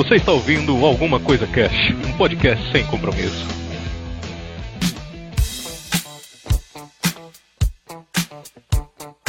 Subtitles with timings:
[0.00, 3.46] Você está ouvindo Alguma Coisa Cash, um podcast sem compromisso.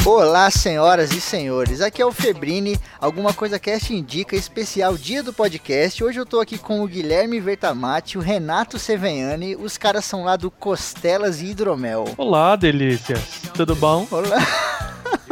[0.02, 1.82] Olá, senhoras e senhores.
[1.82, 6.02] Aqui é o Febrini, Alguma Coisa Cast indica especial dia do podcast.
[6.02, 10.36] Hoje eu tô aqui com o Guilherme Vertamati, o Renato Seveniani, os caras são lá
[10.36, 12.14] do Costelas e Hidromel.
[12.16, 13.42] Olá, delícias.
[13.52, 14.08] Tudo bom?
[14.10, 14.38] Olá.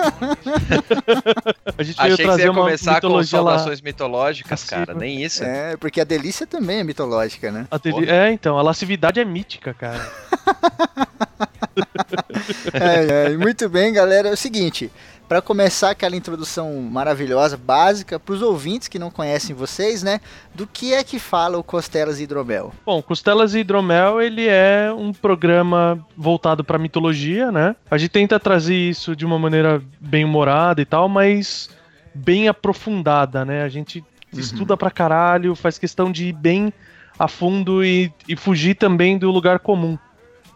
[1.79, 4.95] A gente Achei veio que você ia começar com saudações mitológicas, cara.
[4.95, 5.43] Nem isso.
[5.45, 7.66] É, porque a delícia também é mitológica, né?
[7.70, 10.01] A deli- É, então, a lascividade é mítica, cara.
[12.73, 14.29] É, é, muito bem, galera.
[14.29, 14.91] É o seguinte,
[15.30, 20.21] para começar aquela introdução maravilhosa, básica, para os ouvintes que não conhecem vocês, né?
[20.52, 22.73] Do que é que fala o Costelas e Hidromel?
[22.84, 27.77] Bom, Costelas e Hidromel, ele é um programa voltado pra mitologia, né?
[27.88, 31.71] A gente tenta trazer isso de uma maneira bem humorada e tal, mas
[32.12, 33.63] bem aprofundada, né?
[33.63, 36.73] A gente estuda pra caralho, faz questão de ir bem
[37.16, 39.97] a fundo e, e fugir também do lugar comum.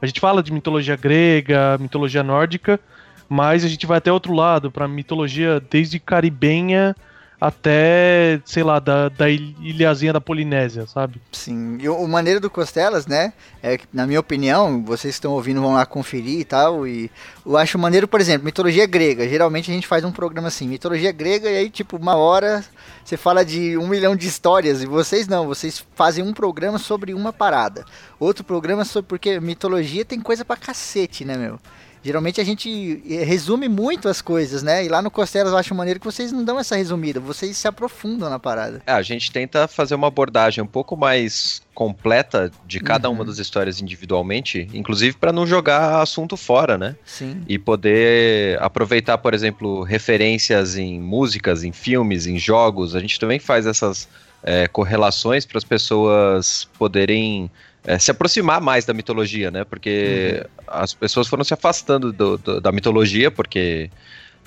[0.02, 2.80] A gente fala de mitologia grega, mitologia nórdica,
[3.28, 6.94] mas a gente vai até outro lado, pra mitologia desde caribenha
[7.40, 11.20] até, sei lá, da, da il- ilhazinha da Polinésia, sabe?
[11.30, 13.34] Sim, e o, maneiro do Costelas, né?
[13.62, 16.86] É que, na minha opinião, vocês estão ouvindo vão lá conferir e tal.
[16.86, 17.10] E
[17.44, 19.28] eu acho maneiro, por exemplo, mitologia grega.
[19.28, 22.64] Geralmente a gente faz um programa assim, mitologia grega, e aí, tipo, uma hora
[23.04, 24.82] você fala de um milhão de histórias.
[24.82, 27.84] E vocês não, vocês fazem um programa sobre uma parada.
[28.18, 29.08] Outro programa sobre.
[29.08, 31.60] Porque mitologia tem coisa pra cacete, né, meu?
[32.04, 34.84] Geralmente a gente eh, resume muito as coisas, né?
[34.84, 37.66] E lá no Costelas eu acho maneiro que vocês não dão essa resumida, vocês se
[37.66, 38.82] aprofundam na parada.
[38.86, 43.16] É, a gente tenta fazer uma abordagem um pouco mais completa de cada Uhum.
[43.16, 46.94] uma das histórias individualmente, inclusive para não jogar assunto fora, né?
[47.04, 47.42] Sim.
[47.48, 52.94] E poder aproveitar, por exemplo, referências em músicas, em filmes, em jogos.
[52.94, 54.08] A gente também faz essas
[54.42, 57.50] é, correlações para as pessoas poderem
[57.86, 59.64] é, se aproximar mais da mitologia, né?
[59.64, 63.90] Porque as pessoas foram se afastando do- do- da mitologia, porque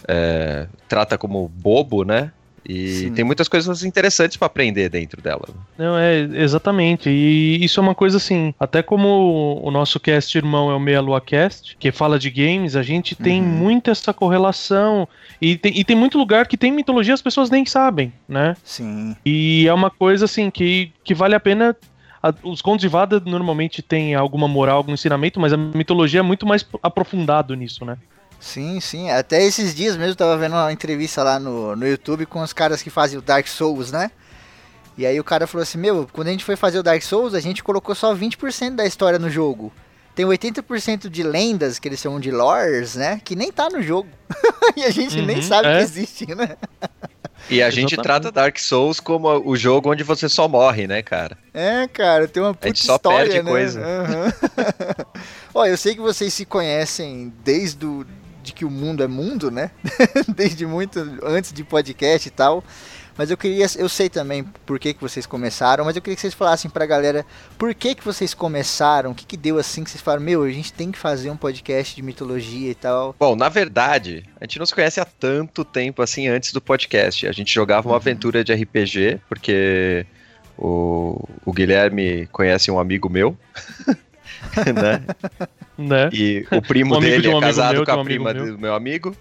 [0.07, 2.31] é, trata como bobo, né?
[2.69, 3.13] E Sim.
[3.13, 5.47] tem muitas coisas interessantes para aprender dentro dela.
[5.77, 7.09] Não, é, exatamente.
[7.09, 10.99] E isso é uma coisa assim, até como o nosso cast irmão é o Meia
[10.99, 13.47] Lua Cast, que fala de games, a gente tem Uhum.
[13.47, 15.07] muito essa correlação.
[15.41, 18.57] E tem, e tem muito lugar que tem mitologia as pessoas nem sabem, né?
[18.65, 19.15] Sim.
[19.25, 21.73] E é uma coisa assim que, que vale a pena.
[22.29, 26.23] A- os contos de Vada normalmente têm alguma moral, algum ensinamento, mas a mitologia é
[26.23, 27.97] muito mais aprofundado nisso, né?
[28.39, 29.09] Sim, sim.
[29.09, 32.53] Até esses dias mesmo eu tava vendo uma entrevista lá no, no YouTube com os
[32.53, 34.11] caras que fazem o Dark Souls, né?
[34.97, 37.33] E aí o cara falou assim, meu, quando a gente foi fazer o Dark Souls,
[37.33, 39.71] a gente colocou só 20% da história no jogo.
[40.15, 43.21] Tem 80% de lendas, que eles chamam de lores, né?
[43.23, 44.09] Que nem tá no jogo.
[44.75, 45.77] e a gente nem Uhum, sabe é.
[45.77, 46.57] que existe, né?
[47.49, 48.03] E a gente Exatamente.
[48.03, 51.37] trata Dark Souls como o jogo onde você só morre, né, cara?
[51.53, 53.51] É, cara, tem uma puta A gente só história, perde né?
[53.51, 53.81] coisa.
[53.81, 54.33] Aham.
[55.53, 58.05] Ó, eu sei que vocês se conhecem desde o,
[58.43, 59.71] de que o mundo é mundo, né?
[60.35, 62.63] desde muito antes de podcast e tal.
[63.17, 66.21] Mas eu queria, eu sei também por que, que vocês começaram, mas eu queria que
[66.21, 67.25] vocês falassem pra galera
[67.57, 70.49] por que que vocês começaram, o que que deu assim que vocês falaram, meu, a
[70.51, 73.15] gente tem que fazer um podcast de mitologia e tal.
[73.19, 77.25] Bom, na verdade, a gente não se conhece há tanto tempo assim antes do podcast.
[77.27, 77.99] A gente jogava uma Uhum.
[78.01, 80.05] aventura de RPG, porque
[80.57, 83.35] o, o Guilherme conhece um amigo meu,
[84.75, 85.03] né?
[85.77, 86.09] Né?
[86.11, 88.33] E o primo Um dele de um é casado meu, com um a amigo prima
[88.33, 88.53] meu.
[88.53, 89.15] do meu amigo.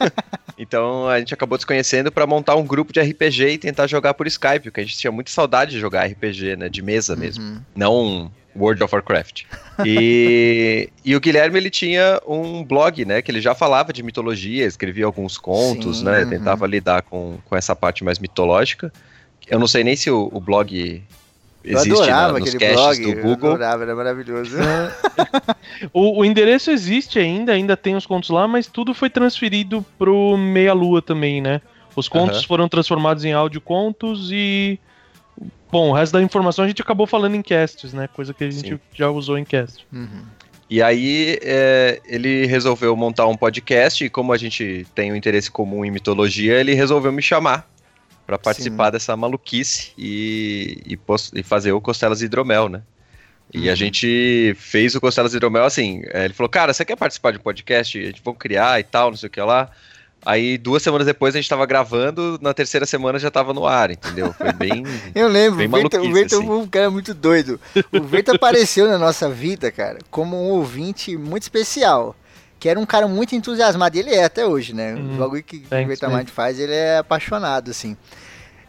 [0.58, 4.14] então a gente acabou se conhecendo pra montar um grupo de RPG e tentar jogar
[4.14, 6.68] por Skype, porque a gente tinha muita saudade de jogar RPG, né?
[6.68, 7.44] De mesa mesmo.
[7.44, 7.60] Uhum.
[7.74, 9.44] não World of Warcraft.
[9.84, 14.64] E, e o Guilherme ele tinha um blog, né, que ele já falava de mitologia,
[14.64, 16.30] escrevia alguns contos, Sim, né, uhum.
[16.30, 18.92] tentava lidar com, com essa parte mais mitológica.
[19.46, 21.02] Eu não sei nem se o, o blog
[21.66, 23.50] Eu existe adorava na, nos aquele blog, do eu Google.
[23.50, 24.56] adorava, era maravilhoso.
[25.92, 30.36] O, o endereço existe ainda, ainda tem os contos lá, mas tudo foi transferido pro
[30.36, 31.60] Meia Lua também, né?
[31.94, 32.46] Os contos Aham.
[32.46, 34.78] foram transformados em áudio contos e.
[35.70, 38.08] Bom, o resto da informação a gente acabou falando em casts, né?
[38.08, 38.80] Coisa que a gente Sim.
[38.94, 39.86] já usou em cast.
[39.92, 40.24] Uhum.
[40.70, 45.50] E aí é, ele resolveu montar um podcast e como a gente tem um interesse
[45.50, 47.68] comum em mitologia, ele resolveu me chamar
[48.26, 50.98] pra participar dessa maluquice e, e,
[51.34, 52.82] e fazer o Costelas Hidromel, né?
[53.54, 53.76] E a Uhum.
[53.76, 57.42] gente fez o Costelas Hidromel assim, é, ele falou, cara, você quer participar de um
[57.42, 57.96] podcast?
[57.98, 59.70] A gente vai criar e tal, não sei o que lá.
[60.24, 63.92] Aí duas semanas depois a gente tava gravando, na terceira semana já tava no ar,
[63.92, 64.32] entendeu?
[64.32, 64.82] Foi bem...
[65.14, 66.50] Eu lembro, Bem o Verta, o maluquice, Verta assim.
[66.50, 67.60] um cara muito doido.
[67.92, 72.16] O Verta apareceu na nossa vida, cara, como um ouvinte muito especial.
[72.66, 74.92] Que era um cara muito entusiasmado, e ele é até hoje, né?
[74.94, 75.16] O Uhum.
[75.18, 76.18] bagulho que o Thanks, Verta man.
[76.18, 77.96] Mind faz, ele é apaixonado, assim.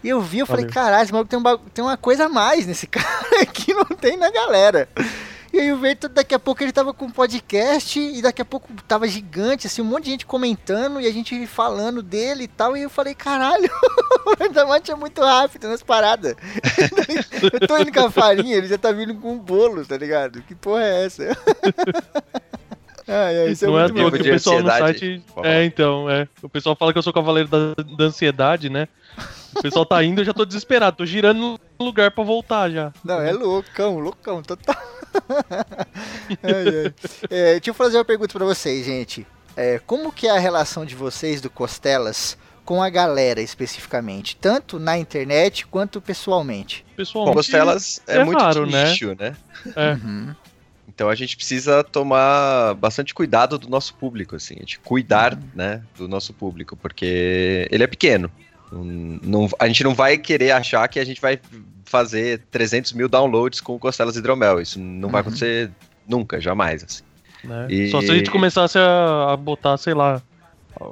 [0.03, 2.67] E eu vi, eu falei, caralho, esse maluco tem, um tem uma coisa a mais
[2.67, 4.87] nesse cara que não tem na galera.
[5.51, 8.45] E aí eu vejo, daqui a pouco ele tava com um podcast e daqui a
[8.45, 12.47] pouco tava gigante, assim, um monte de gente comentando e a gente falando dele e
[12.47, 12.77] tal.
[12.77, 13.67] E eu falei, caralho,
[14.27, 16.35] o Verdamante é muito rápido nas paradas.
[17.59, 20.43] eu tô indo com a farinha, ele já tá vindo com um bolo, tá ligado?
[20.43, 21.35] Que porra é essa?
[23.07, 25.23] Ai, ai, isso é não é muito que o de pessoal no site.
[25.43, 26.27] É, então, é.
[26.41, 28.87] O pessoal fala que eu sou cavaleiro da, da ansiedade, né?
[29.55, 32.91] O pessoal tá indo, eu já tô desesperado, tô girando no lugar pra voltar já.
[33.03, 34.75] Não, é loucão, loucão, total.
[36.43, 36.93] Ai, ai.
[37.29, 39.25] É, deixa eu fazer uma pergunta pra vocês, gente.
[39.55, 44.77] É, como que é a relação de vocês do Costelas com a galera especificamente, tanto
[44.77, 46.85] na internet quanto pessoalmente?
[46.95, 47.33] Pessoalmente.
[47.33, 48.89] Bom, Costelas é, é muito raro, né?
[48.89, 49.35] nicho, né?
[49.75, 49.93] É.
[49.93, 50.35] Uhum.
[50.97, 55.83] Então a gente precisa tomar bastante cuidado do nosso público, assim, a gente cuidar, né,
[55.95, 58.31] do nosso público, porque ele é pequeno.
[58.71, 61.39] Não, a gente não vai querer achar que a gente vai
[61.85, 64.59] fazer 300 mil downloads com Costelas Hidromel.
[64.59, 65.27] Isso não vai Uhum.
[65.27, 65.69] acontecer
[66.07, 66.83] nunca, jamais.
[66.83, 67.03] Assim.
[67.43, 67.67] né?
[67.69, 70.19] E- Só se a gente começasse a, a botar, sei lá,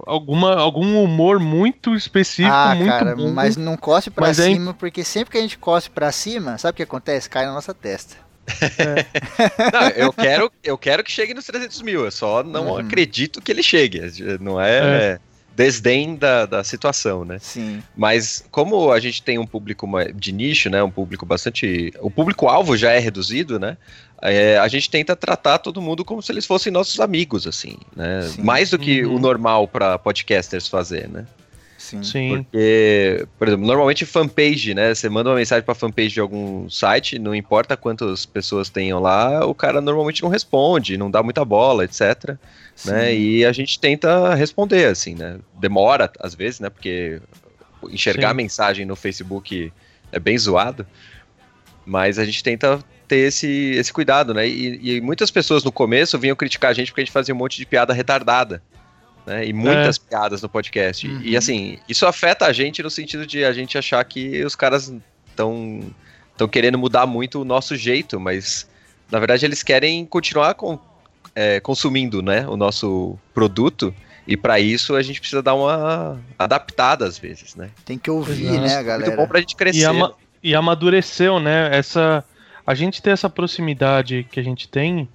[0.05, 3.31] alguma, algum humor muito específico, ah, muito cara, bom.
[3.33, 6.59] mas não cospe pra Mas é cima, porque sempre que a gente cospe pra cima,
[6.59, 7.27] sabe o que acontece?
[7.27, 8.23] Cai na nossa testa.
[9.73, 12.77] Não, eu quero, eu quero que chegue nos 300 mil, eu só não Uhum.
[12.77, 14.01] acredito que ele chegue.
[14.39, 15.19] Não é,
[15.55, 17.37] desdém da, da situação, né?
[17.39, 17.81] Sim.
[17.95, 20.83] Mas como a gente tem um público de nicho, né?
[20.83, 21.93] Um público bastante.
[22.01, 23.77] O público-alvo já é reduzido, né?
[24.21, 28.21] é, a gente tenta tratar todo mundo como se eles fossem nossos amigos, assim, né?
[28.23, 28.41] Sim.
[28.41, 29.15] Mais do que Uhum.
[29.15, 31.25] o normal para podcasters fazer, né?
[31.85, 32.01] Sim.
[32.03, 32.43] Sim.
[32.43, 34.93] Porque, por exemplo, normalmente fanpage, né?
[34.93, 39.45] Você manda uma mensagem pra fanpage de algum site, não importa quantas pessoas tenham lá,
[39.45, 42.35] o cara normalmente não responde, não dá muita bola, etc.
[42.83, 43.15] Né?
[43.15, 45.37] E a gente tenta responder, assim, né?
[45.53, 46.69] Demora, às vezes, né?
[46.69, 47.21] Porque
[47.91, 48.31] enxergar Sim.
[48.31, 49.71] a mensagem no Facebook
[50.11, 50.87] é bem zoado.
[51.85, 54.47] Mas a gente tenta ter esse, esse cuidado, né?
[54.47, 57.37] E, e muitas pessoas no começo vinham criticar a gente porque a gente fazia um
[57.37, 58.63] monte de piada retardada.
[59.25, 59.47] Né?
[59.47, 61.07] E muitas piadas no podcast.
[61.07, 61.19] Uhum.
[61.23, 64.93] E assim, isso afeta a gente no sentido de a gente achar que os caras
[65.29, 65.81] estão
[66.31, 68.67] estão querendo mudar muito o nosso jeito, mas
[69.09, 70.77] na verdade eles querem continuar com,
[71.33, 73.95] é, consumindo né, o nosso produto.
[74.27, 77.69] E para isso a gente precisa dar uma adaptada às vezes, né?
[77.85, 78.61] Tem que ouvir, Exato.
[78.61, 79.15] né, Muito galera?
[79.15, 79.79] bom pra gente crescer.
[79.79, 80.13] E, ama-
[80.43, 81.69] e amadureceu, né?
[81.71, 82.23] Essa,
[82.67, 85.07] a gente ter essa proximidade que a gente tem.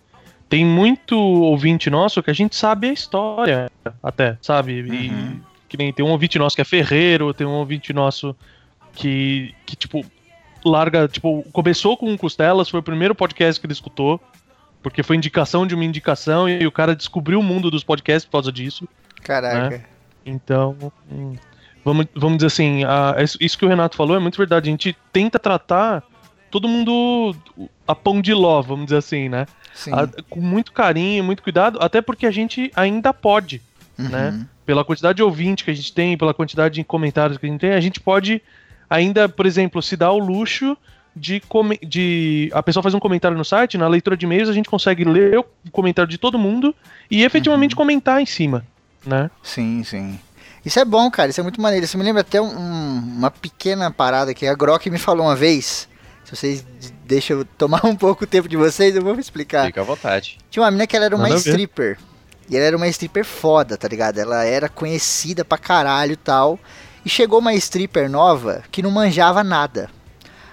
[0.50, 3.70] Tem muito ouvinte nosso que a gente sabe a história,
[4.02, 4.73] até, sabe?
[4.81, 5.41] E Uhum.
[5.69, 8.37] que nem tem um ouvinte nosso que é ferreiro, tem um ouvinte nosso
[8.93, 10.05] que, que tipo,
[10.64, 14.20] larga, tipo, começou com Costelas, foi o primeiro podcast que ele escutou,
[14.82, 18.32] porque foi indicação de uma indicação e o cara descobriu o mundo dos podcasts por
[18.32, 18.88] causa disso.
[19.23, 19.85] Caraca.
[20.26, 20.76] Então,
[21.11, 21.35] hum,
[21.85, 24.69] vamos, vamos dizer assim, a- isso- isso que o Renato falou é muito verdade.
[24.69, 26.03] A gente tenta tratar
[26.50, 27.37] todo mundo
[27.87, 29.46] a pão de ló, vamos dizer assim, né?
[29.93, 33.61] A- com muito carinho, muito cuidado, até porque a gente ainda pode,
[33.99, 34.08] Uhum.
[34.08, 34.46] né?
[34.67, 37.61] Pela quantidade de ouvinte que a gente tem, pela quantidade de comentários que a gente
[37.61, 38.40] tem, a gente pode
[38.88, 40.76] ainda, por exemplo, se dar o luxo
[41.17, 41.43] de,
[41.87, 45.05] de a pessoa faz um comentário no site, na leitura de e-mails a gente consegue
[45.05, 46.75] ler o comentário de todo mundo
[47.11, 48.64] e efetivamente comentar em cima,
[49.05, 49.28] né?
[49.43, 50.19] Sim, sim.
[50.64, 51.31] Isso é bom, cara.
[51.31, 51.84] Isso é muito maneiro.
[51.84, 52.48] Isso me lembra até um-
[53.19, 55.89] uma pequena parada que a Grok me falou uma vez.
[56.31, 56.65] Se vocês
[57.05, 59.67] deixam eu tomar um pouco o tempo de vocês, eu vou explicar.
[59.67, 60.39] Fica à vontade.
[60.49, 61.51] Tinha uma menina que ela era uma Manda ver.
[61.51, 61.99] stripper.
[62.49, 64.19] E ela era uma stripper foda, tá ligado?
[64.19, 66.58] Ela era conhecida pra caralho e tal.
[67.05, 69.91] E chegou uma stripper nova que não manjava nada.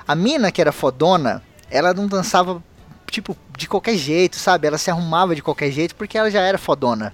[0.07, 2.63] A mina, que era fodona, ela não dançava,
[3.09, 4.67] tipo, de qualquer jeito, sabe?
[4.67, 7.13] Ela se arrumava de qualquer jeito porque ela já era fodona.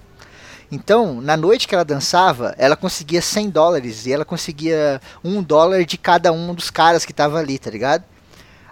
[0.70, 5.84] Então, na noite que ela dançava, ela conseguia 100 dólares e ela conseguia um dólar
[5.84, 8.04] de cada um dos caras que tava ali, tá ligado?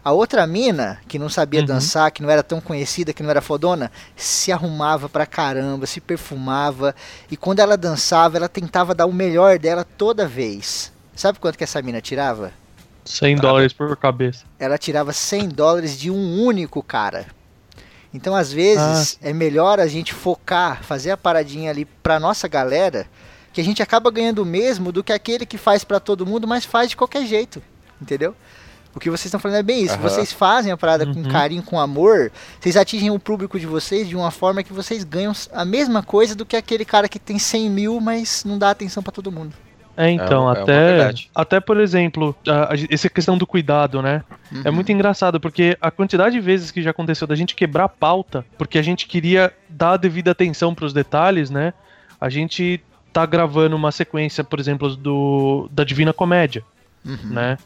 [0.04, 1.66] A outra mina, que não sabia Uhum.
[1.66, 6.00] dançar, que não era tão conhecida, que não era fodona, se arrumava pra caramba, se
[6.00, 6.94] perfumava.
[7.30, 10.92] E quando ela dançava, ela tentava dar o melhor dela toda vez.
[11.14, 12.52] Sabe quanto que essa mina tirava?
[13.04, 14.44] 100 dólares por cabeça.
[14.58, 17.26] Ela tirava 100 dólares de um único cara.
[18.14, 23.06] Então, às vezes, é melhor a gente focar, fazer a paradinha ali pra nossa galera,
[23.52, 26.46] que a gente acaba ganhando o mesmo do que aquele que faz pra todo mundo,
[26.46, 27.62] mas faz de qualquer jeito.
[28.00, 28.34] Entendeu?
[28.94, 29.94] O que vocês estão falando é bem isso.
[29.94, 30.02] Aham.
[30.02, 31.28] Vocês fazem a parada com Uhum.
[31.30, 32.30] carinho, com amor,
[32.60, 36.34] vocês atingem o público de vocês de uma forma que vocês ganham a mesma coisa
[36.34, 39.54] do que aquele cara que tem 100 mil, mas não dá atenção pra todo mundo.
[39.96, 41.30] É, então, É é até, verdade.
[41.34, 44.22] até por exemplo, a- a- essa questão do cuidado, né?
[44.64, 44.74] É Uhum.
[44.76, 48.44] muito engraçado, porque a quantidade de vezes que já aconteceu da gente quebrar a pauta,
[48.56, 51.74] porque a gente queria dar a devida atenção pros detalhes, né?
[52.20, 52.82] A gente
[53.12, 56.62] tá gravando uma sequência, por exemplo, do da Divina Comédia,
[57.04, 57.18] Uhum.
[57.24, 57.58] né?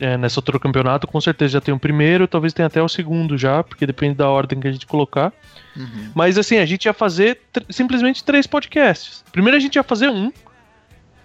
[0.00, 2.88] É, nessa altura do campeonato, com certeza já tem o primeiro, talvez tenha até o
[2.88, 5.32] segundo já, porque depende da ordem que a gente colocar.
[5.76, 6.10] Uhum.
[6.14, 9.24] Mas assim, a gente ia fazer simplesmente três podcasts.
[9.32, 10.32] Primeiro a gente ia fazer um,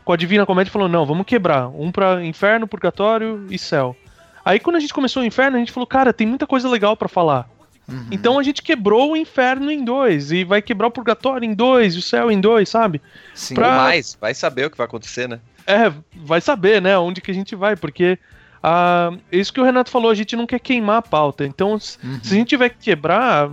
[0.04, 1.68] com a Divina Comédia falou, não, vamos quebrar.
[1.68, 3.96] Um pra Inferno, Purgatório e Céu.
[4.44, 6.98] Aí quando a gente começou o Inferno, a gente falou, cara, tem muita coisa legal
[6.98, 7.48] pra falar.
[7.88, 8.08] Uhum.
[8.12, 11.96] Então a gente quebrou o Inferno em dois, e vai quebrar o Purgatório em dois,
[11.96, 13.02] e o Céu em dois, sabe?
[13.36, 13.56] Sim.
[13.56, 15.40] pra- mais, vai saber o que vai acontecer, né?
[15.68, 18.18] É, vai saber, né, onde que a gente vai, porque
[18.64, 21.46] ah, isso que o Renato falou, a gente não quer queimar a pauta.
[21.46, 21.80] Então, Uhum.
[21.80, 22.00] se
[22.34, 23.50] a gente tiver que quebrar,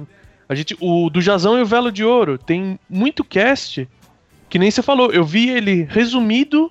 [0.49, 3.88] a gente, o do Jazão e o Velo de Ouro, tem muito cast
[4.49, 6.71] que nem você falou, eu vi ele resumido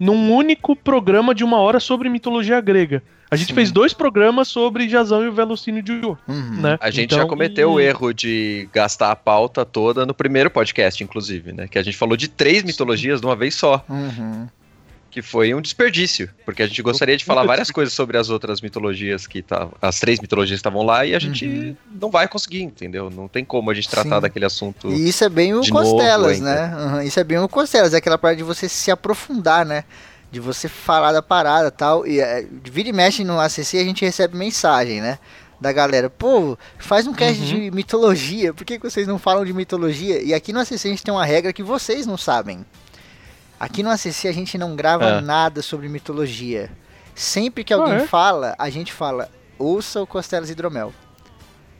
[0.00, 3.02] num único programa de uma hora sobre mitologia grega.
[3.30, 3.54] A gente Sim.
[3.54, 6.60] fez dois programas sobre Jazão e o Velocínio de Ouro, Uhum.
[6.62, 6.78] né?
[6.80, 10.50] A gente Então, já cometeu o e- erro de gastar a pauta toda no primeiro
[10.50, 11.68] podcast, inclusive, né?
[11.68, 14.48] Que a gente falou de três mitologias de uma vez só, Uhum.
[15.10, 18.60] Que foi um desperdício, porque a gente gostaria de falar várias coisas sobre as outras
[18.60, 21.76] mitologias que tá, as três mitologias que estavam lá e a gente Uhum.
[22.00, 23.08] não vai conseguir, entendeu?
[23.08, 24.20] Não tem como a gente tratar Sim.
[24.22, 24.88] daquele assunto.
[24.90, 26.74] E isso é bem o Costelas, né?
[26.76, 29.84] Uhum, Isso é bem o Costelas, é aquela parte de você se aprofundar, né?
[30.30, 32.06] De você falar da parada e tal.
[32.06, 35.18] E é, vira e mexe no ACC a gente recebe mensagem, né?
[35.58, 37.46] Da galera, pô, faz um cast Uhum.
[37.46, 40.22] de mitologia, por que, que vocês não falam de mitologia?
[40.22, 42.64] E aqui no ACC a gente tem uma regra que vocês não sabem.
[43.58, 45.20] Aqui no ACC a gente não grava É.
[45.20, 46.70] nada sobre mitologia.
[47.14, 48.06] Sempre que alguém Ah, é?
[48.06, 50.92] fala, a gente fala, ouça o Costelas Hidromel.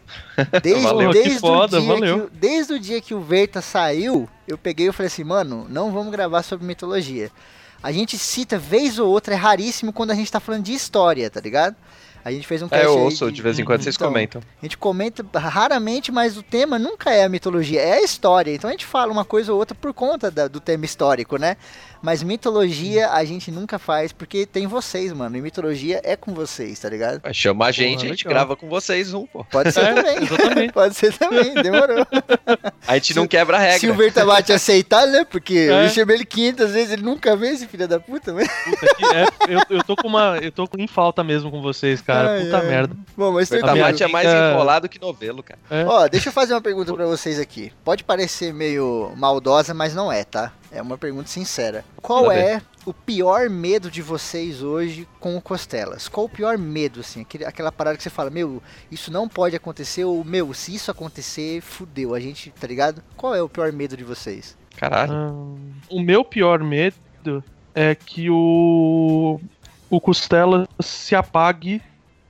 [0.63, 1.11] Desde, Valeu.
[1.13, 2.17] desde, Que foda, o dia valeu.
[2.21, 5.67] que, o- desde o dia que o Verta saiu, eu peguei e falei assim, mano,
[5.69, 7.31] não vamos gravar sobre mitologia.
[7.83, 11.29] A gente cita vez ou outra, é raríssimo quando a gente tá falando de história,
[11.31, 11.77] tá ligado?
[12.29, 14.09] A gente fez um É, cast eu aí ouço, de vez em quando vocês Então,
[14.09, 14.43] comentam.
[14.63, 18.55] A gente comenta raramente, mas o tema nunca é a mitologia, é a história.
[18.55, 21.57] Então a gente fala uma coisa ou outra por conta da- do tema histórico, né?
[22.01, 25.37] Mas mitologia a gente nunca faz, porque tem vocês, mano.
[25.37, 27.21] E mitologia é com vocês, tá ligado?
[27.23, 28.39] Vai, Chama a gente, a gente legal.
[28.45, 29.45] grava com vocês um, pô.
[29.45, 30.23] Pode ser É, também.
[30.23, 30.73] exatamente.
[30.79, 32.07] Pode ser também, demorou.
[32.87, 33.79] A gente não quebra a regra.
[33.81, 35.25] Se o Vertabate aceitar, né?
[35.29, 35.87] Porque É.
[35.87, 38.49] eu chamei ele 500 vezes, ele nunca vê esse filho da puta, mas...
[38.49, 40.39] Puta, que é- eu, eu tô com uma.
[40.41, 42.18] Eu tô em falta mesmo com vocês, cara.
[42.27, 42.67] Ai, Puta ai.
[42.67, 42.97] merda.
[43.17, 43.55] Bom, mas A.
[43.57, 45.59] Vertamate é mais enrolado que novelo, cara.
[45.71, 45.85] É.
[45.85, 47.73] Ó, deixa eu fazer uma pergunta pra vocês aqui.
[47.85, 50.53] Pode parecer meio maldosa, mas não é, tá?
[50.71, 51.85] É uma pergunta sincera.
[52.03, 56.09] Qual é o pior medo de vocês hoje com o Costelas?
[56.09, 57.23] Qual o pior medo, assim?
[57.23, 60.91] Aquele- aquela parada que você fala, meu, isso não pode acontecer, ou, meu, se isso
[60.91, 62.15] acontecer, fudeu.
[62.15, 63.03] A gente, tá ligado?
[63.17, 64.57] Qual é o pior medo de vocês?
[64.77, 65.13] Caralho.
[65.13, 65.57] Ahn,
[65.91, 67.43] o meu pior medo
[67.75, 69.41] é que o.
[69.91, 71.81] O Costela se apague.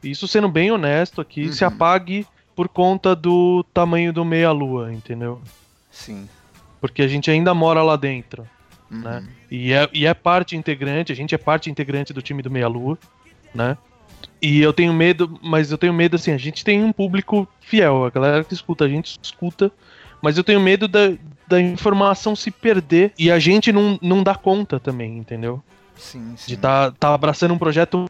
[0.02, 1.68] Isso sendo bem honesto aqui, se Uhum.
[1.70, 5.40] apague por conta do tamanho do meia-lua, entendeu?
[5.90, 6.28] Sim.
[6.80, 8.46] Porque a gente ainda mora lá dentro.
[8.90, 9.00] Uhum.
[9.00, 9.24] Né?
[9.50, 12.68] E é, e é parte integrante, a gente é parte integrante do time do Meia
[12.68, 12.98] Lua,
[13.54, 13.76] né?
[14.40, 18.04] E eu tenho medo, mas eu tenho medo assim, a gente tem um público fiel,
[18.04, 19.70] a galera que escuta, a gente escuta,
[20.22, 21.12] mas eu tenho medo da,
[21.46, 25.62] da informação se perder e a gente não, não dá conta também, entendeu?
[25.96, 26.46] Sim, sim.
[26.52, 28.08] De tá, tá abraçando um projeto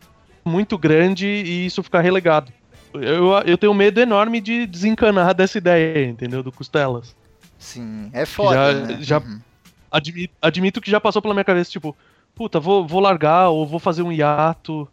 [0.49, 2.53] muito grande e isso ficar relegado.
[2.95, 6.43] Eu, eu tenho medo enorme de desencanar dessa ideia, entendeu?
[6.43, 7.15] Do Costelas.
[7.59, 8.09] Sim.
[8.13, 8.99] É foda, Já- né?
[9.01, 9.41] já- Uhum.
[9.91, 11.95] admi- admito que já passou pela minha cabeça, tipo,
[12.35, 14.89] puta, vou, vou largar ou vou fazer um hiato.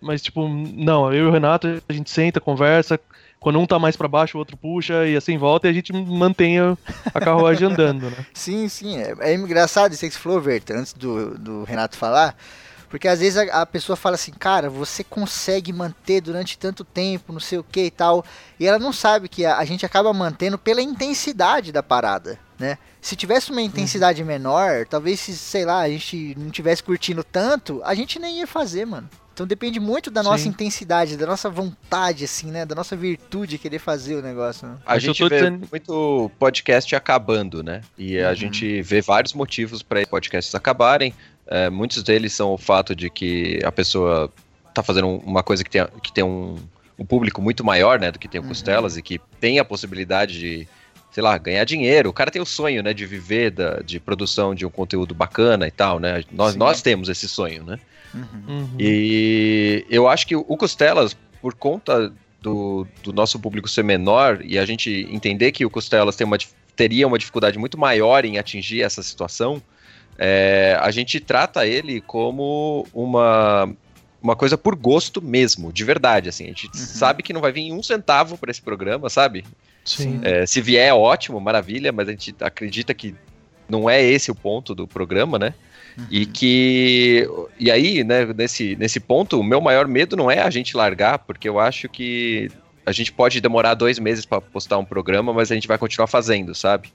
[0.00, 3.00] Mas, tipo, não, eu e o Renato, a gente senta, conversa.
[3.40, 5.92] Quando um tá mais pra baixo, o outro puxa e assim volta e a gente
[5.92, 6.76] mantém a,
[7.20, 8.16] carruagem andando, né?
[8.32, 8.98] Sim, sim.
[8.98, 12.36] É, é engraçado isso que você falou, Verta, antes do, do Renato falar.
[12.94, 17.32] Porque às vezes a, a pessoa fala assim, cara, você consegue manter durante tanto tempo,
[17.32, 18.24] não sei o que e tal.
[18.58, 22.78] E ela não sabe que a, a gente acaba mantendo pela intensidade da parada, né?
[23.00, 27.80] Se tivesse uma intensidade menor, talvez se, sei lá, a gente não tivesse curtindo tanto,
[27.84, 29.10] a gente nem ia fazer, mano.
[29.32, 30.50] Então depende muito da nossa Sim.
[30.50, 32.64] intensidade, da nossa vontade, assim, né?
[32.64, 34.76] Da nossa virtude de querer fazer o negócio, né?
[34.86, 37.80] A gente vê dizendo- muito podcast acabando, né?
[37.98, 38.34] E a Uhum.
[38.36, 41.12] gente vê vários motivos para podcasts acabarem.
[41.46, 44.32] É, muitos deles são o fato de que a pessoa
[44.74, 46.56] tá fazendo um- uma coisa que tem, que tem um,
[46.98, 48.10] um público muito maior, né?
[48.10, 48.48] Do que tem o Uhum.
[48.48, 50.68] Costelas e que tem a possibilidade de,
[51.12, 52.08] sei lá, ganhar dinheiro.
[52.10, 52.92] O cara tem o sonho, né?
[52.94, 56.24] De viver da, de produção de um conteúdo bacana e tal, né?
[56.32, 56.58] Nós, Sim.
[56.58, 57.78] nós temos esse sonho, né?
[58.14, 58.22] Uhum.
[58.48, 58.68] Uhum.
[58.78, 64.58] E eu acho que o Costelas, por conta do, do nosso público ser menor e
[64.58, 66.38] a gente entender que o Costelas tem uma,
[66.76, 69.60] teria uma dificuldade muito maior em atingir essa situação,
[70.18, 73.72] é, a gente trata ele como uma,
[74.22, 76.28] uma coisa por gosto mesmo, de verdade.
[76.28, 79.44] Assim, a gente sabe que não vai vir um centavo para esse programa, sabe?
[79.84, 80.20] Sim.
[80.22, 83.14] É, se vier, ótimo, maravilha, mas a gente acredita que
[83.68, 85.54] não é esse o ponto do programa, né?
[85.96, 86.06] Uhum.
[86.10, 87.28] E que.
[87.58, 91.18] E aí, né, nesse, nesse ponto, o meu maior medo não é a gente largar,
[91.20, 92.50] porque eu acho que
[92.86, 96.06] a gente pode demorar dois meses para postar um programa, mas a gente vai continuar
[96.06, 96.92] fazendo, sabe?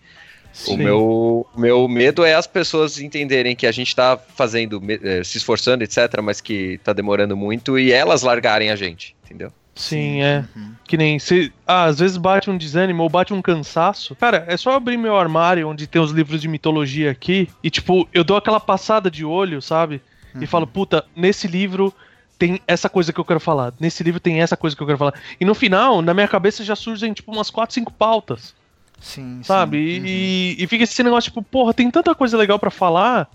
[0.51, 0.73] Sim.
[0.73, 5.37] O meu, meu medo é as pessoas entenderem que a gente está fazendo, eh, se
[5.37, 9.51] esforçando, etc., mas que está demorando muito e elas largarem a gente, entendeu?
[9.79, 10.43] Sim, é.
[10.55, 10.73] Uhum.
[10.85, 11.53] Que nem se.
[11.65, 14.13] Ah, às vezes bate um desânimo ou bate um cansaço.
[14.15, 18.05] Cara, é só abrir meu armário onde tem os livros de mitologia aqui e, tipo,
[18.13, 20.01] eu dou aquela passada de olho, sabe?
[20.35, 20.43] Uhum.
[20.43, 21.93] E falo, puta, nesse livro
[22.37, 23.73] tem essa coisa que eu quero falar.
[23.79, 25.13] Nesse livro tem essa coisa que eu quero falar.
[25.39, 28.53] E no final, na minha cabeça já surgem, tipo, umas 4, 5 pautas.
[29.01, 29.77] Sim, sabe?
[29.77, 30.05] Sim.
[30.05, 30.63] E, uhum.
[30.63, 33.29] e fica esse negócio, tipo, porra, tem tanta coisa legal para falar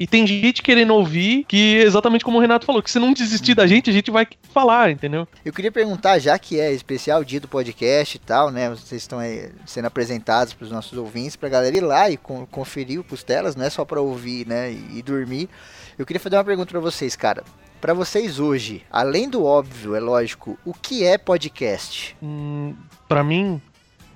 [0.00, 3.54] e tem gente querendo ouvir que, exatamente como o Renato falou, que se não desistir
[3.54, 5.28] da gente, a gente vai falar, entendeu?
[5.44, 8.70] Eu queria perguntar, já que é especial dia do podcast e tal, né?
[8.70, 12.16] Vocês estão aí sendo apresentados para os nossos ouvintes, para a galera ir lá e
[12.16, 14.72] conferir o Costelas, não é só para ouvir, né?
[14.72, 15.50] E, e dormir.
[15.98, 17.44] Eu queria fazer uma pergunta para vocês, cara.
[17.78, 22.16] Para vocês hoje, além do óbvio, é lógico, o que é podcast?
[22.22, 22.74] Hum,
[23.06, 23.60] para mim,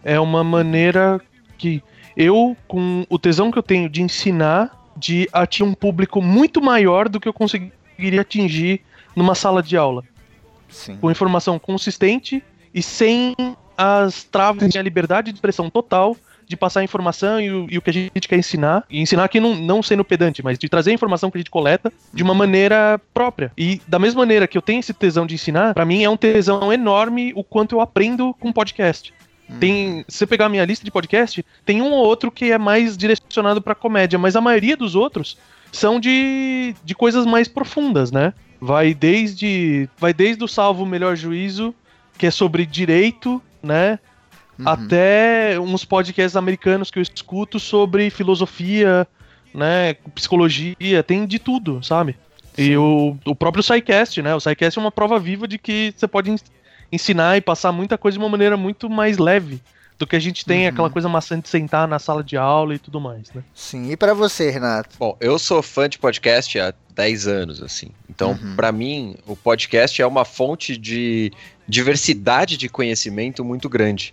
[0.04, 1.20] é uma maneira
[1.58, 1.82] que
[2.16, 7.08] eu, com o tesão que eu tenho de ensinar de atingir um público muito maior
[7.08, 8.80] do que eu conseguiria atingir
[9.14, 10.04] numa sala de aula.
[10.68, 10.96] Sim.
[10.96, 12.42] Com informação consistente
[12.73, 13.34] e sem
[13.76, 17.78] as travas e a liberdade de expressão total de passar a informação e o, e
[17.78, 18.84] o, que a gente quer ensinar.
[18.90, 21.50] E ensinar aqui não, não sendo pedante, mas de trazer a informação que a gente
[21.50, 23.50] coleta de uma maneira própria.
[23.56, 26.16] E da mesma maneira que eu tenho esse tesão de ensinar, para mim é um
[26.16, 29.12] tesão enorme o quanto eu aprendo com podcast.
[29.60, 32.58] Tem, se você pegar a minha lista de podcast, tem um ou outro que é
[32.58, 35.36] mais direcionado para comédia, mas a maioria dos outros
[35.70, 38.32] são de, de coisas mais profundas, né?
[38.60, 41.74] Vai desde vai desde o salvo melhor juízo,
[42.16, 43.98] que é sobre direito, né?
[44.58, 44.68] Uhum.
[44.68, 49.06] Até uns podcasts americanos que eu escuto sobre filosofia,
[49.52, 52.16] né, psicologia, tem de tudo, sabe?
[52.54, 52.62] Sim.
[52.62, 54.34] E o, o próprio SciCast, né?
[54.34, 56.34] O SciCast é uma prova viva de que você pode
[56.90, 59.60] ensinar e passar muita coisa de uma maneira muito mais leve
[59.99, 60.68] do que a gente tem uhum.
[60.68, 63.42] aquela coisa maçante de sentar na sala de aula e tudo mais, né?
[63.54, 64.97] Sim, e para você, Renato?
[64.99, 67.90] Bom, eu sou fã de podcast há 10 anos, assim.
[68.10, 68.56] Então, uhum.
[68.56, 71.32] para mim, o podcast é uma fonte de
[71.68, 74.12] diversidade de conhecimento muito grande.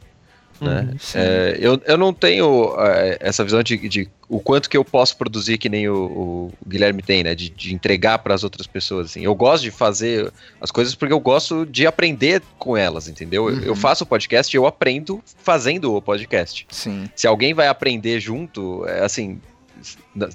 [0.62, 0.90] Né?
[0.92, 4.86] Uhum, é, eu, eu não tenho é, essa visão de, de, o quanto que eu
[4.86, 7.34] posso produzir que nem o, o Guilherme tem, né?
[7.34, 9.08] De, de entregar para as outras pessoas.
[9.08, 9.24] Assim.
[9.24, 13.46] Eu gosto de fazer as coisas porque eu gosto de aprender com elas, entendeu?
[13.46, 13.58] Uhum.
[13.58, 16.68] Eu, eu, faço o podcast e eu aprendo fazendo o podcast.
[16.70, 17.10] Sim.
[17.16, 19.42] Se alguém vai aprender junto, é, assim,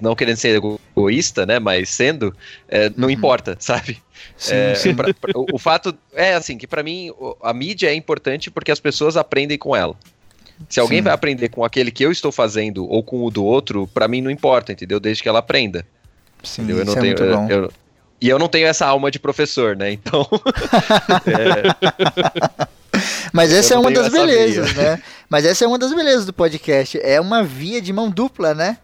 [0.01, 0.61] não querendo ser
[0.93, 1.59] egoísta, né?
[1.59, 2.35] Mas sendo,
[2.69, 3.15] é, não uhum.
[3.15, 4.03] importa, sabe?
[4.37, 4.95] Sim, é, sim.
[4.95, 7.11] Pra, pra, o, o, fato é assim que para mim
[7.43, 9.97] a mídia é importante porque as pessoas aprendem com ela.
[10.69, 11.05] Se alguém Sim.
[11.05, 14.21] vai aprender com aquele que eu estou fazendo ou com o do outro, para mim
[14.21, 14.99] não importa, entendeu?
[14.99, 15.87] Desde que ela aprenda.
[16.42, 16.79] Sim, entendeu?
[16.79, 17.49] Eu não tenho, é muito bom.
[17.51, 17.73] Eu,
[18.21, 19.92] e eu não tenho essa alma de professor, né?
[19.92, 20.27] Então.
[21.27, 22.66] é...
[23.33, 24.83] Mas essa é uma das belezas, via.
[24.83, 25.03] né?
[25.29, 26.99] Mas essa é uma das belezas do podcast.
[27.03, 28.79] É uma via de mão dupla, né?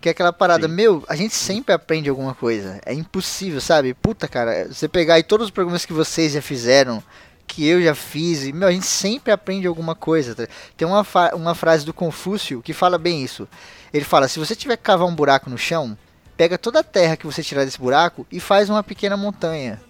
[0.00, 0.74] Que é aquela parada, Sim.
[0.74, 2.80] meu, a gente sempre aprende alguma coisa.
[2.86, 3.92] É impossível, sabe?
[3.92, 7.02] Puta, cara, você pegar aí todos os programas que vocês já fizeram,
[7.50, 8.44] que eu já fiz.
[8.44, 10.34] E, meu, a gente sempre aprende alguma coisa.
[10.34, 10.46] Tá?
[10.76, 13.48] Tem uma, uma frase do Confúcio que fala bem isso.
[13.92, 15.98] Ele fala: se você tiver que cavar um buraco no chão,
[16.36, 19.80] pega toda a terra que você tirar desse buraco e faz uma pequena montanha.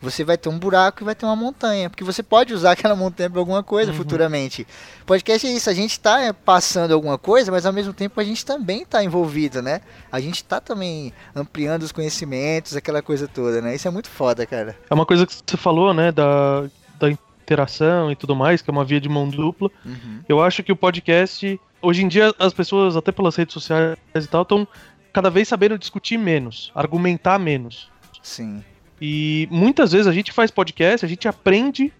[0.00, 2.94] Você vai ter um buraco e vai ter uma montanha, porque você pode usar aquela
[2.94, 3.96] montanha para alguma coisa uhum.
[3.96, 4.64] futuramente.
[5.04, 8.22] Podcast é isso, a gente está é, passando alguma coisa, mas ao mesmo tempo a
[8.22, 9.80] gente também está envolvido, né?
[10.12, 13.74] A gente está também ampliando os conhecimentos, aquela coisa toda, né?
[13.74, 14.76] Isso é muito foda, cara.
[14.88, 16.68] É uma coisa que você falou, né, da
[16.98, 19.70] da interação e tudo mais, que é uma via de mão dupla.
[19.84, 20.20] Uhum.
[20.28, 24.26] Eu acho que o podcast, hoje em dia, as pessoas, até pelas redes sociais e
[24.26, 24.68] tal, estão
[25.12, 27.90] cada vez sabendo discutir menos, argumentar menos.
[28.22, 28.62] Sim.
[29.00, 31.92] E muitas vezes a gente faz podcast, a gente aprende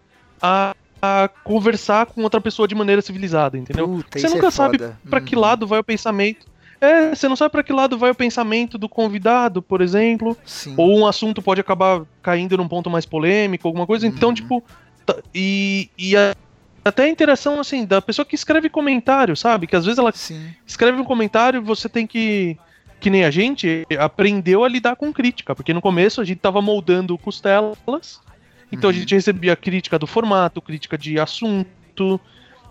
[0.43, 3.89] a, a conversar com outra pessoa de maneira civilizada, entendeu?
[3.89, 5.41] Puta, você nunca é sabe para que uhum.
[5.41, 6.47] lado vai o pensamento.
[6.81, 10.37] É, você não sabe para que lado vai o pensamento do convidado, por exemplo.
[10.45, 10.75] Sim.
[10.77, 14.07] Ou um assunto pode acabar caindo num ponto mais polêmico, alguma coisa.
[14.07, 14.35] Então, uhum.
[14.35, 14.65] Tipo,
[15.35, 16.35] e, e a,
[16.85, 19.67] até a interação, assim, da pessoa que escreve comentário, sabe?
[19.67, 20.55] Que às vezes ela Sim.
[20.67, 22.57] escreve um comentário e você tem que.
[23.01, 26.61] Que nem a gente aprendeu a lidar com crítica, porque no começo a gente tava
[26.61, 27.79] moldando costelas,
[28.73, 28.97] então uhum.
[28.97, 32.21] a gente recebia crítica do formato, crítica de assunto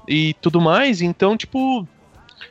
[0.06, 1.88] e tudo mais, então, tipo,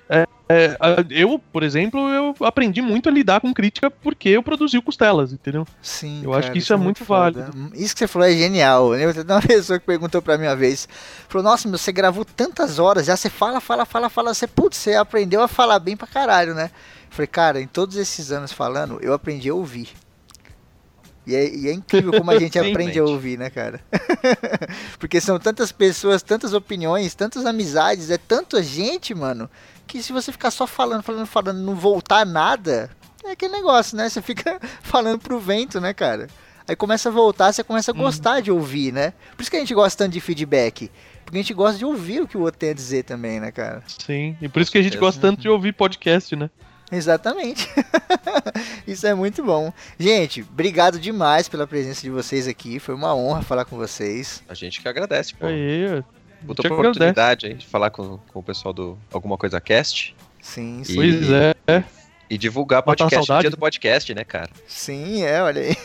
[0.09, 0.77] É, é,
[1.11, 5.33] eu, por exemplo, eu aprendi muito a lidar com crítica porque eu produzi o Costelas,
[5.33, 5.67] entendeu?
[5.83, 6.23] Sim.
[6.23, 7.51] Eu cara, acho que isso é muito válido.
[7.75, 8.95] Isso que você falou é genial.
[8.95, 10.89] Eu tenho uma pessoa que perguntou pra mim uma vez:
[11.29, 14.77] falou, nossa, meu, você gravou tantas horas, já você fala, fala, fala, fala, você, putz,
[14.77, 16.71] você aprendeu a falar bem pra caralho, né?
[17.11, 19.89] Eu falei, cara, em todos esses anos falando, eu aprendi a ouvir.
[21.27, 23.81] E é, e é, incrível como a gente aprende a ouvir, né, cara?
[24.97, 29.51] Porque são tantas pessoas, tantas opiniões, tantas amizades, é tanta gente, mano,
[29.87, 32.91] que se você ficar só falando, falando, falando, não voltar nada,
[33.25, 34.09] é aquele negócio, né?
[34.09, 36.29] Você fica falando pro vento, né, cara?
[36.69, 38.01] Aí começa a voltar, você começa a uhum.
[38.01, 39.13] gostar de ouvir, né?
[39.37, 40.91] Por isso que a gente gosta tanto de feedback.
[41.25, 43.51] Porque a gente gosta de ouvir o que o outro tem a dizer também, né,
[43.51, 43.83] cara?
[43.87, 46.51] Sim, e por isso que a gente gosta tanto de ouvir podcast, né?
[46.91, 47.69] Exatamente.
[48.87, 49.73] Isso é muito bom.
[49.99, 52.79] Gente, obrigado demais pela presença de vocês aqui.
[52.79, 54.41] Foi uma honra falar com vocês.
[54.49, 55.47] A gente que agradece, pô.
[55.47, 56.05] Aí,
[56.47, 60.15] Puta oportunidade aí de falar com, com o pessoal do Alguma Coisa Cast.
[60.41, 60.95] Sim, sim.
[60.95, 61.85] Pois é.
[62.29, 64.51] E divulgar podcast no dia do podcast, né, cara?
[64.67, 65.77] Sim, é, olha aí.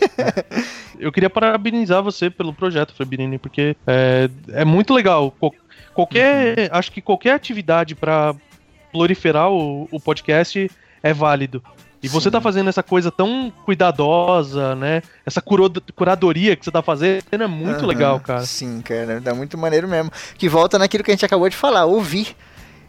[1.00, 5.36] Eu queria parabenizar você pelo projeto, Fabirini, porque é, é muito legal.
[5.94, 6.58] Qualquer.
[6.58, 6.68] Uhum.
[6.72, 8.36] Acho que qualquer atividade para
[8.92, 10.70] proliferar o, o podcast
[11.04, 11.64] é válido.
[12.02, 12.14] E Sim.
[12.14, 15.04] você tá fazendo essa coisa tão cuidadosa, né?
[15.26, 18.44] Essa curadoria que você tá fazendo é muito uhum, legal, cara.
[18.44, 20.12] Sim, cara, dá muito maneiro mesmo.
[20.38, 22.36] Que volta naquilo que a gente acabou de falar, ouvir.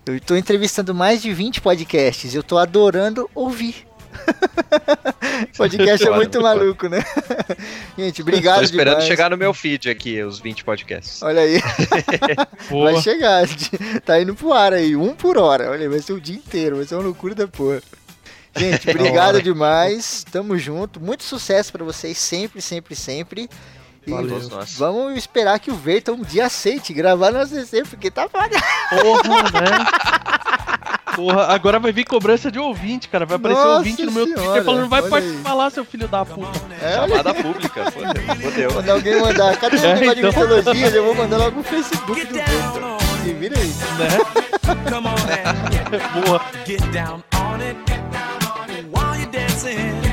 [0.07, 3.87] Eu tô entrevistando mais de 20 podcasts, eu tô adorando ouvir.
[5.57, 7.03] podcast é muito maluco, né?
[7.97, 9.09] Gente, obrigado Tô esperando demais.
[9.09, 11.23] chegar no meu feed aqui, os 20 podcasts.
[11.23, 11.61] Olha aí.
[12.71, 13.45] vai chegar.
[14.05, 15.71] Tá indo pro ar aí, um por hora.
[15.71, 17.83] Olha vai ser o dia inteiro, vai ser uma loucura da porra.
[18.57, 20.25] Gente, obrigado demais.
[20.31, 21.01] Tamo junto.
[21.01, 23.49] Muito sucesso para vocês sempre, sempre, sempre.
[24.07, 24.41] E Valeu.
[24.77, 28.61] vamos esperar que o Verta um dia aceite gravar no ACC, porque tá foda.
[28.91, 29.87] Porra, né?
[31.15, 33.25] Porra, agora vai vir cobrança de ouvinte, cara.
[33.25, 36.25] Vai aparecer Nossa ouvinte no meu senhora, Twitter falando, vai participar lá, seu filho da
[36.25, 36.59] puta.
[36.81, 38.73] É, Chamada pública, fodeu.
[38.73, 40.31] Quando alguém mandar, cadê o é, negócio então...
[40.31, 40.89] de mitologia?
[40.89, 43.03] Eu vou mandar logo no Facebook do Verta.
[43.25, 43.69] E vira aí.
[43.69, 44.09] Né?
[46.27, 46.41] Boa.
[49.63, 50.12] sin.